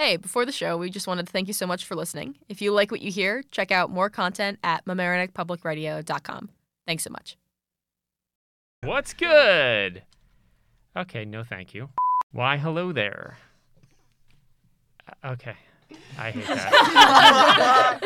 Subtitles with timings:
[0.00, 2.38] Hey, before the show, we just wanted to thank you so much for listening.
[2.48, 6.48] If you like what you hear, check out more content at mamaroneckpublicradio.com.
[6.86, 7.36] Thanks so much.
[8.82, 10.04] What's good?
[10.96, 11.90] Okay, no thank you.
[12.32, 13.36] Why, hello there.
[15.22, 15.52] Uh, Okay,
[16.18, 18.00] I hate that.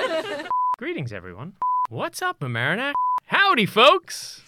[0.79, 1.53] Greetings, everyone.
[1.91, 2.95] What's up, Mamaroneck?
[3.27, 4.43] Howdy, folks!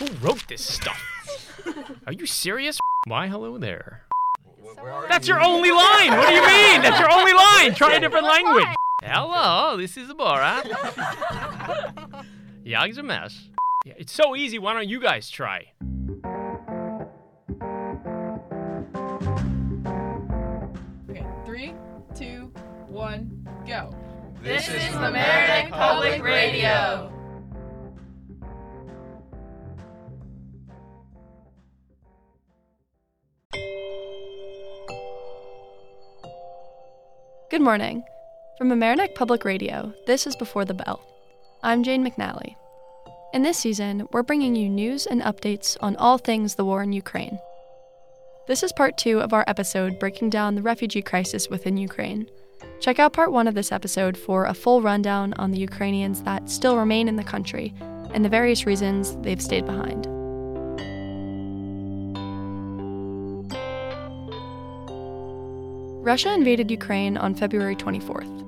[0.00, 1.00] Who wrote this stuff?
[2.04, 2.80] Are you serious?
[3.06, 4.06] Why, hello there.
[5.08, 6.10] That's your only line!
[6.16, 6.82] What do you mean?
[6.82, 7.74] That's your only line!
[7.74, 8.66] Try a different language!
[9.02, 10.64] Hello, this is Borat.
[12.64, 13.48] Jagshemash.
[13.84, 14.58] Yeah, it's so easy.
[14.58, 15.72] Why don't you guys try?
[21.10, 21.74] Okay, three,
[22.14, 22.50] two,
[22.88, 23.94] one, go.
[24.42, 27.13] This is Mamaroneck Public Radio.
[37.54, 38.02] Good morning.
[38.58, 41.00] From Mamaroneck Public Radio, this is Before the Bell.
[41.62, 42.56] I'm Jane McNally.
[43.32, 46.92] In this season, we're bringing you news and updates on all things the war in
[46.92, 47.38] Ukraine.
[48.48, 52.28] This is part two of our episode breaking down the refugee crisis within Ukraine.
[52.80, 56.50] Check out part one of this episode for a full rundown on the Ukrainians that
[56.50, 57.72] still remain in the country
[58.12, 60.08] and the various reasons they've stayed behind.
[66.04, 68.44] Russia invaded Ukraine on February 24th.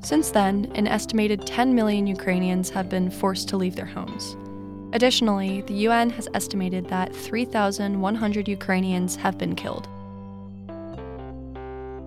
[0.00, 4.36] Since then, an estimated 10 million Ukrainians have been forced to leave their homes.
[4.92, 9.88] Additionally, the UN has estimated that 3,100 Ukrainians have been killed.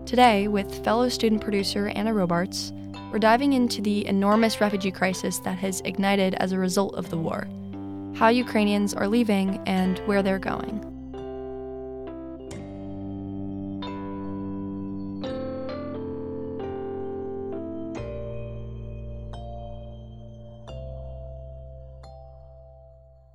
[0.05, 2.71] Today, with fellow student producer Anna Robarts,
[3.11, 7.17] we're diving into the enormous refugee crisis that has ignited as a result of the
[7.17, 7.45] war,
[8.15, 10.92] how Ukrainians are leaving, and where they're going.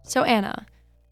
[0.08, 0.64] So, Anna,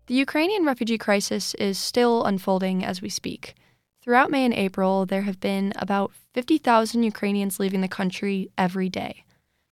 [0.07, 3.55] the Ukrainian refugee crisis is still unfolding as we speak.
[4.03, 9.25] Throughout May and April, there have been about 50,000 Ukrainians leaving the country every day.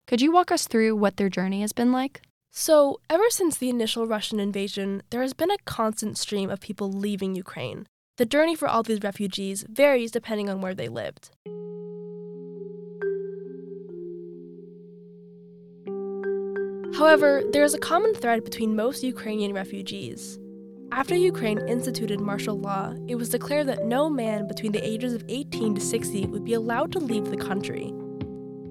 [0.07, 2.21] Could you walk us through what their journey has been like?
[2.51, 6.93] So, ever since the initial Russian invasion, there has been a constant stream of people
[6.93, 7.87] leaving Ukraine.
[8.19, 11.31] The journey for all these refugees varies depending on where they lived.
[16.97, 20.39] However, there is a common thread between most Ukrainian refugees.
[20.93, 25.25] After Ukraine instituted martial law, it was declared that no man between the ages of
[25.29, 27.93] 18 to 60 would be allowed to leave the country.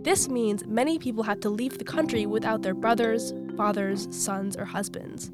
[0.03, 4.63] This means many people had to leave the country without their brothers, fathers, sons, or
[4.63, 5.29] husbands.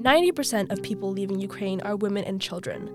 [0.00, 2.88] 90% of people leaving Ukraine are women and children.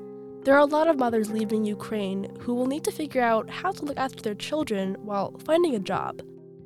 [0.45, 3.71] There are a lot of mothers leaving Ukraine who will need to figure out how
[3.73, 6.21] to look after their children while finding a job.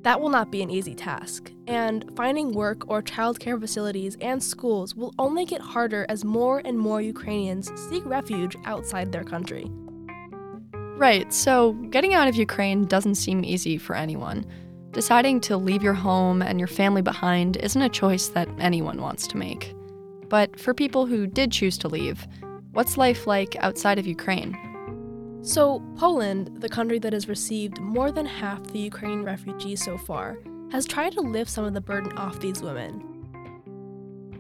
[0.08, 4.96] That will not be an easy task, and finding work or childcare facilities and schools
[4.96, 9.70] will only get harder as more and more Ukrainians seek refuge outside their country.
[10.96, 14.46] Right, so getting out of Ukraine doesn't seem easy for anyone.
[14.92, 19.28] Deciding to leave your home and your family behind isn't a choice that anyone wants
[19.28, 19.76] to make.
[20.30, 22.26] But for people who did choose to leave,
[22.72, 24.58] what's life like outside of Ukraine?
[25.42, 30.38] So, Poland, the country that has received more than half the Ukrainian refugees so far,
[30.72, 33.18] has tried to lift some of the burden off these women.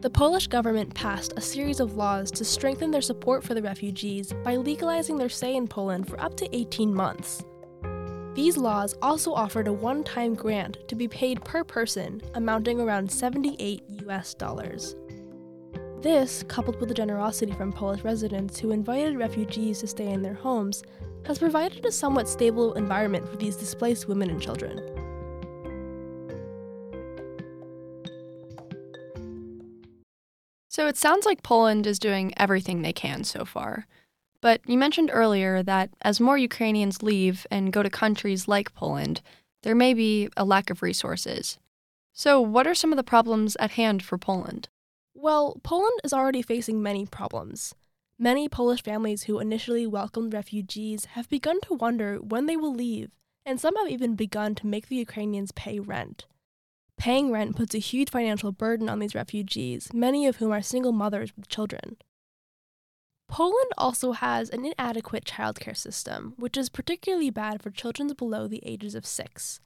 [0.01, 4.31] The Polish government passed a series of laws to strengthen their support for the refugees
[4.43, 7.43] by legalizing their stay in Poland for up to 18 months.
[8.35, 13.11] These laws also offered a one time grant to be paid per person, amounting around
[13.11, 14.95] 78 US dollars.
[16.01, 20.35] This, coupled with the generosity from Polish residents who invited refugees to stay in their
[20.35, 20.83] homes,
[21.25, 24.79] has provided a somewhat stable environment for these displaced women and children.
[30.69, 33.87] So it sounds like Poland is doing everything they can so far.
[34.41, 39.21] But you mentioned earlier that as more Ukrainians leave and go to countries like Poland,
[39.63, 41.57] there may be a lack of resources.
[42.13, 44.69] So, what are some of the problems at hand for Poland?
[45.19, 47.73] Well, Poland is already facing many problems.
[48.19, 53.09] Many Polish families who initially welcomed refugees have begun to wonder when they will leave,
[53.43, 56.27] and some have even begun to make the Ukrainians pay rent.
[56.97, 60.91] Paying rent puts a huge financial burden on these refugees, many of whom are single
[60.91, 61.97] mothers with children.
[63.27, 68.61] Poland also has an inadequate childcare system, which is particularly bad for children below the
[68.63, 69.61] ages of six.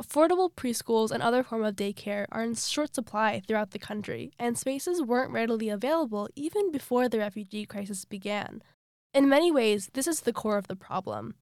[0.00, 4.56] Affordable preschools and other forms of daycare are in short supply throughout the country, and
[4.56, 8.62] spaces weren't readily available even before the refugee crisis began.
[9.12, 11.34] In many ways, this is the core of the problem.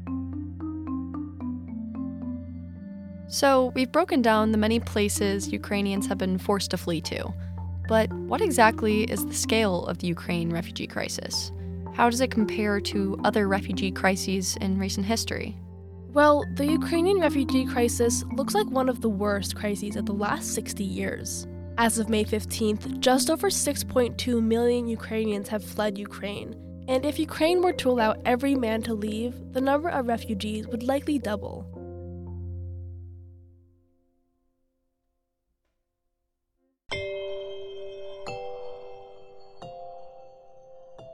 [3.29, 7.33] So, we've broken down the many places Ukrainians have been forced to flee to.
[7.87, 11.53] But what exactly is the scale of the Ukraine refugee crisis?
[11.93, 15.55] How does it compare to other refugee crises in recent history?
[16.13, 20.53] Well, the Ukrainian refugee crisis looks like one of the worst crises of the last
[20.53, 21.47] 60 years.
[21.79, 26.53] As of May 15th, just over 6.2 million Ukrainians have fled Ukraine.
[26.87, 30.83] And if Ukraine were to allow every man to leave, the number of refugees would
[30.83, 31.65] likely double.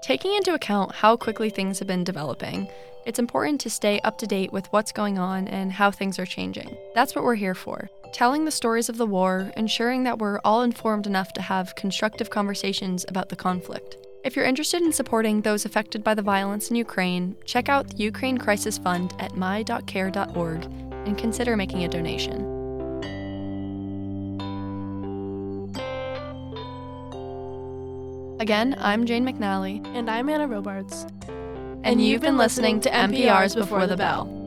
[0.03, 2.67] Taking into account how quickly things have been developing,
[3.09, 6.27] it's important to stay up to date with what's going on and how things are
[6.27, 6.77] changing.
[6.93, 10.63] That's what we're here for telling the stories of the war, ensuring that we're all
[10.63, 13.97] informed enough to have constructive conversations about the conflict.
[14.23, 18.03] If you're interested in supporting those affected by the violence in Ukraine, check out the
[18.03, 20.65] Ukraine Crisis Fund at my.care.org
[21.05, 22.41] and consider making a donation.
[28.39, 29.85] Again, I'm Jane McNally.
[29.95, 31.05] And I'm Anna Robards.
[31.83, 34.38] And, you've been listening to MPR's Before the Bell.